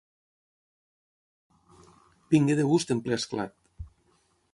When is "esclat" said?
3.21-3.55